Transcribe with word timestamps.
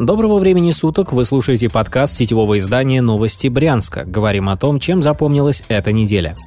Доброго 0.00 0.38
времени 0.38 0.70
суток, 0.70 1.12
вы 1.12 1.26
слушаете 1.26 1.68
подкаст 1.68 2.16
сетевого 2.16 2.58
издания 2.58 3.02
«Новости 3.02 3.48
Брянска». 3.48 4.04
Говорим 4.04 4.48
о 4.48 4.56
том, 4.56 4.80
чем 4.80 5.02
запомнилась 5.02 5.62
эта 5.68 5.92
неделя. 5.92 6.38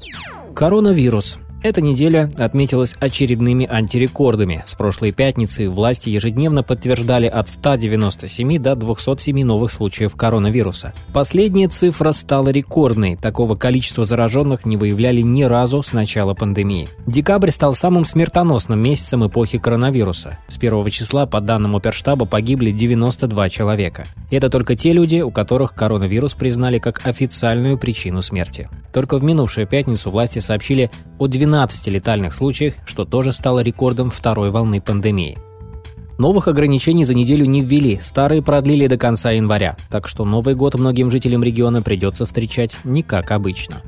Коронавирус. 0.55 1.37
Эта 1.63 1.79
неделя 1.79 2.29
отметилась 2.37 2.93
очередными 2.99 3.65
антирекордами. 3.65 4.63
С 4.65 4.73
прошлой 4.73 5.13
пятницы 5.13 5.69
власти 5.69 6.09
ежедневно 6.09 6.61
подтверждали 6.61 7.25
от 7.25 7.49
197 7.49 8.59
до 8.59 8.75
207 8.75 9.45
новых 9.45 9.71
случаев 9.71 10.13
коронавируса. 10.17 10.93
Последняя 11.13 11.69
цифра 11.69 12.11
стала 12.11 12.49
рекордной. 12.49 13.15
Такого 13.15 13.55
количества 13.55 14.03
зараженных 14.03 14.65
не 14.65 14.75
выявляли 14.75 15.21
ни 15.21 15.43
разу 15.43 15.81
с 15.81 15.93
начала 15.93 16.33
пандемии. 16.33 16.89
Декабрь 17.07 17.51
стал 17.51 17.73
самым 17.75 18.03
смертоносным 18.03 18.81
месяцем 18.81 19.25
эпохи 19.25 19.57
коронавируса. 19.57 20.39
С 20.49 20.57
первого 20.57 20.91
числа, 20.91 21.25
по 21.25 21.39
данным 21.39 21.77
оперштаба, 21.77 22.25
погибли 22.25 22.71
92 22.71 23.47
человека. 23.47 24.03
Это 24.31 24.49
только 24.49 24.75
те 24.75 24.91
люди, 24.91 25.21
у 25.21 25.31
которых 25.31 25.73
коронавирус 25.73 26.33
признали 26.33 26.79
как 26.79 27.07
официальную 27.07 27.77
причину 27.77 28.21
смерти. 28.21 28.67
Только 28.93 29.17
в 29.17 29.23
минувшую 29.23 29.67
пятницу 29.67 30.11
власти 30.11 30.39
сообщили 30.39 30.91
о 31.17 31.27
12 31.27 31.87
летальных 31.87 32.33
случаях, 32.33 32.75
что 32.85 33.05
тоже 33.05 33.33
стало 33.33 33.61
рекордом 33.61 34.11
второй 34.11 34.51
волны 34.51 34.79
пандемии. 34.79 35.37
Новых 36.19 36.47
ограничений 36.47 37.03
за 37.03 37.15
неделю 37.15 37.45
не 37.45 37.61
ввели, 37.61 37.99
старые 37.99 38.43
продлили 38.43 38.85
до 38.85 38.97
конца 38.97 39.31
января, 39.31 39.75
так 39.89 40.07
что 40.07 40.25
Новый 40.25 40.53
год 40.53 40.75
многим 40.75 41.09
жителям 41.09 41.43
региона 41.43 41.81
придется 41.81 42.27
встречать 42.27 42.77
не 42.83 43.01
как 43.01 43.31
обычно. 43.31 43.81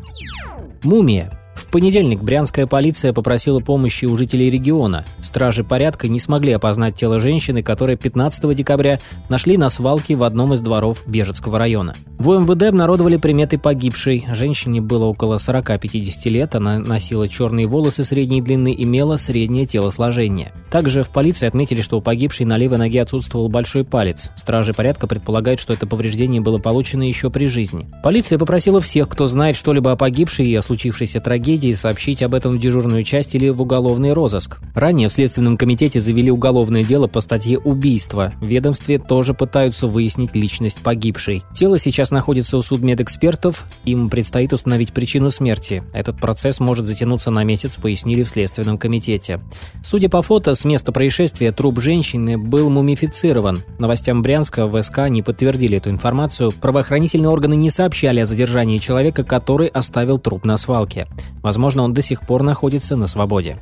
Мумия 0.84 1.31
понедельник 1.75 2.23
брянская 2.23 2.67
полиция 2.67 3.11
попросила 3.11 3.59
помощи 3.59 4.05
у 4.05 4.16
жителей 4.16 4.49
региона. 4.49 5.03
Стражи 5.20 5.61
порядка 5.66 6.07
не 6.07 6.21
смогли 6.21 6.53
опознать 6.53 6.95
тело 6.95 7.20
женщины, 7.20 7.63
которое 7.63 7.97
15 7.97 8.55
декабря 8.55 9.02
нашли 9.27 9.57
на 9.57 9.70
свалке 9.70 10.16
в 10.16 10.23
одном 10.23 10.53
из 10.53 10.61
дворов 10.61 11.03
Бежецкого 11.05 11.59
района. 11.59 11.93
В 12.17 12.30
УМВД 12.30 12.63
обнародовали 12.63 13.17
приметы 13.17 13.58
погибшей. 13.58 14.25
Женщине 14.31 14.80
было 14.80 15.03
около 15.03 15.35
40-50 15.35 16.30
лет, 16.30 16.55
она 16.55 16.80
носила 16.80 17.27
черные 17.27 17.67
волосы 17.67 18.03
средней 18.03 18.41
длины, 18.41 18.73
имела 18.78 19.17
среднее 19.17 19.66
телосложение. 19.66 20.53
Также 20.72 21.03
в 21.03 21.09
полиции 21.09 21.45
отметили, 21.45 21.81
что 21.81 21.97
у 21.97 22.02
погибшей 22.02 22.45
на 22.45 22.57
левой 22.57 22.78
ноге 22.78 23.02
отсутствовал 23.02 23.50
большой 23.50 23.83
палец. 23.83 24.31
Стражи 24.38 24.73
порядка 24.73 25.07
предполагают, 25.07 25.59
что 25.59 25.73
это 25.73 25.88
повреждение 25.88 26.39
было 26.39 26.57
получено 26.57 27.03
еще 27.03 27.30
при 27.30 27.47
жизни. 27.47 27.85
Полиция 28.02 28.39
попросила 28.39 28.80
всех, 28.80 29.09
кто 29.09 29.28
знает 29.28 29.57
что-либо 29.57 29.91
о 29.91 29.97
погибшей 29.97 30.47
и 30.47 30.55
о 30.55 30.61
случившейся 30.61 31.19
трагедии, 31.19 31.64
трагедии 31.66 31.73
сообщить 31.73 32.21
об 32.21 32.35
этом 32.35 32.53
в 32.53 32.59
дежурную 32.59 33.03
часть 33.03 33.35
или 33.35 33.49
в 33.49 33.61
уголовный 33.61 34.13
розыск. 34.13 34.59
Ранее 34.75 35.09
в 35.09 35.13
Следственном 35.13 35.58
комитете 35.58 35.99
завели 35.99 36.31
уголовное 36.31 36.83
дело 36.83 37.07
по 37.07 37.22
статье 37.22 37.57
«Убийство». 37.57 38.33
В 38.39 38.45
ведомстве 38.45 38.99
тоже 38.99 39.33
пытаются 39.33 39.88
выяснить 39.88 40.35
личность 40.35 40.77
погибшей. 40.83 41.44
Тело 41.53 41.80
сейчас 41.80 42.11
находится 42.11 42.57
у 42.57 42.61
судмедэкспертов, 42.61 43.66
им 43.85 44.09
предстоит 44.09 44.53
установить 44.53 44.94
причину 44.94 45.30
смерти. 45.30 45.83
Этот 45.94 46.17
процесс 46.17 46.59
может 46.59 46.85
затянуться 46.85 47.31
на 47.31 47.44
месяц, 47.44 47.77
пояснили 47.77 48.23
в 48.23 48.29
Следственном 48.29 48.77
комитете. 48.77 49.39
Судя 49.83 50.09
по 50.09 50.22
фото, 50.22 50.53
с 50.53 50.66
места 50.66 50.91
происшествия 50.91 51.52
труп 51.52 51.79
женщины 51.79 52.38
был 52.38 52.69
мумифицирован. 52.69 53.63
Новостям 53.79 54.22
Брянска 54.22 54.67
в 54.67 54.81
СК 54.81 55.09
не 55.09 55.22
подтвердили 55.22 55.77
эту 55.77 55.89
информацию. 55.89 56.52
Правоохранительные 56.52 57.29
органы 57.29 57.55
не 57.55 57.69
сообщали 57.69 58.19
о 58.19 58.25
задержании 58.25 58.77
человека, 58.77 59.23
который 59.23 59.67
оставил 59.67 60.19
труп 60.19 60.45
на 60.45 60.57
свалке. 60.57 61.07
Возможно, 61.56 61.84
он 61.84 61.94
до 61.94 62.02
сих 62.02 62.20
пор 62.20 62.44
находится 62.44 62.98
на 62.98 63.08
свободе. 63.08 63.59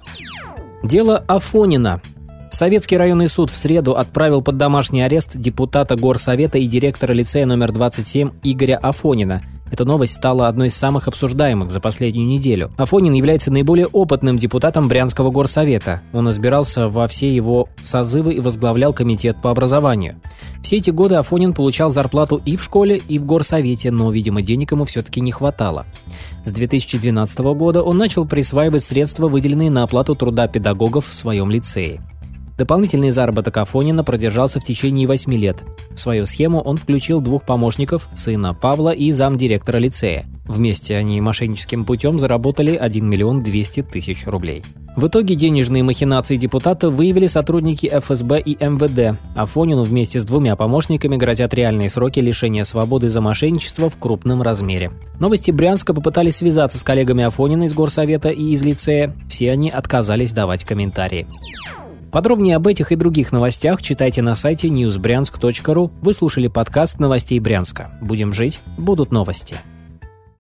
Дело 0.82 1.24
Афонина. 1.28 2.02
Советский 2.50 2.98
районный 2.98 3.30
суд 3.30 3.52
в 3.52 3.56
среду 3.56 3.96
отправил 3.96 4.42
под 4.42 4.58
домашний 4.58 5.04
арест 5.04 5.34
депутата 5.36 5.96
Горсовета 5.96 6.58
и 6.58 6.66
директора 6.66 7.14
лицея 7.14 7.46
номер 7.46 7.72
27 7.72 8.32
Игоря 8.42 8.78
Афонина– 8.78 9.44
эта 9.74 9.86
новость 9.86 10.14
стала 10.14 10.50
одной 10.50 10.68
из 10.68 10.76
самых 10.76 11.08
обсуждаемых 11.08 11.72
за 11.72 11.80
последнюю 11.80 12.28
неделю. 12.28 12.70
Афонин 12.78 13.14
является 13.14 13.50
наиболее 13.50 13.88
опытным 13.88 14.38
депутатом 14.38 14.88
Брянского 14.88 15.32
горсовета. 15.32 16.04
Он 16.14 16.30
избирался 16.30 16.90
во 16.90 17.08
все 17.08 17.36
его 17.36 17.68
созывы 17.82 18.36
и 18.36 18.40
возглавлял 18.40 18.94
комитет 18.94 19.42
по 19.42 19.50
образованию. 19.50 20.18
Все 20.64 20.78
эти 20.78 20.92
годы 20.92 21.16
Афонин 21.16 21.54
получал 21.54 21.90
зарплату 21.90 22.42
и 22.46 22.56
в 22.56 22.64
школе, 22.64 23.02
и 23.08 23.20
в 23.20 23.26
горсовете, 23.26 23.92
но, 23.92 24.10
видимо, 24.12 24.42
денег 24.42 24.72
ему 24.72 24.86
все-таки 24.86 25.20
не 25.20 25.32
хватало. 25.32 25.86
С 26.46 26.52
2012 26.52 27.40
года 27.40 27.84
он 27.84 27.98
начал 27.98 28.26
присваивать 28.26 28.84
средства, 28.84 29.28
выделенные 29.28 29.70
на 29.70 29.84
оплату 29.84 30.16
труда 30.16 30.48
педагогов 30.48 31.10
в 31.10 31.14
своем 31.14 31.52
лицее. 31.52 32.02
Дополнительный 32.58 33.10
заработок 33.10 33.58
Афонина 33.58 34.04
продержался 34.04 34.60
в 34.60 34.66
течение 34.66 35.08
8 35.08 35.34
лет. 35.34 35.64
В 35.92 36.00
свою 36.00 36.26
схему 36.26 36.60
он 36.62 36.78
включил 36.78 37.20
двух 37.20 37.44
помощников, 37.44 38.08
сына 38.14 38.54
Павла 38.54 38.92
и 38.92 39.12
замдиректора 39.12 39.78
лицея. 39.78 40.26
Вместе 40.46 40.96
они 40.96 41.20
мошенническим 41.22 41.84
путем 41.86 42.20
заработали 42.20 42.76
1 42.76 43.10
миллион 43.10 43.44
200 43.44 43.84
тысяч 43.84 44.28
рублей. 44.28 44.62
В 44.96 45.08
итоге 45.08 45.34
денежные 45.34 45.82
махинации 45.82 46.36
депутата 46.36 46.92
выявили 46.92 47.26
сотрудники 47.26 47.88
ФСБ 47.92 48.40
и 48.42 48.64
МВД. 48.64 49.18
Афонину 49.36 49.84
вместе 49.84 50.20
с 50.20 50.24
двумя 50.24 50.56
помощниками 50.56 51.16
грозят 51.16 51.56
реальные 51.56 51.90
сроки 51.90 52.20
лишения 52.20 52.64
свободы 52.64 53.10
за 53.10 53.20
мошенничество 53.20 53.90
в 53.90 53.98
крупном 53.98 54.44
размере. 54.44 54.92
Новости 55.20 55.50
Брянска 55.50 55.96
попытались 55.96 56.36
связаться 56.36 56.78
с 56.78 56.84
коллегами 56.84 57.24
Афонина 57.24 57.64
из 57.64 57.74
Горсовета 57.74 58.30
и 58.30 58.52
из 58.52 58.64
лицея. 58.64 59.16
Все 59.28 59.52
они 59.52 59.72
отказались 59.72 60.32
давать 60.32 60.64
комментарии. 60.64 61.26
Подробнее 62.14 62.58
об 62.58 62.68
этих 62.68 62.92
и 62.92 62.96
других 62.96 63.32
новостях 63.32 63.82
читайте 63.82 64.22
на 64.22 64.36
сайте 64.36 64.68
newsbryansk.ru. 64.68 65.92
Вы 66.00 66.14
слушали 66.14 66.48
подкаст 66.48 67.00
новостей 67.00 67.40
Брянска. 67.40 67.90
Будем 68.04 68.34
жить, 68.34 68.60
будут 68.78 69.12
новости. 69.12 69.56